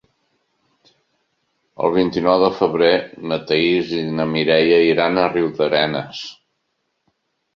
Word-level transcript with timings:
El 1.87 1.91
vint-i-nou 1.97 2.37
de 2.43 2.49
febrer 2.61 2.89
na 3.31 3.37
Thaís 3.51 3.93
i 3.97 4.01
na 4.21 4.27
Mireia 4.31 4.79
iran 4.93 5.19
a 5.19 5.27
Riudarenes. 5.35 6.23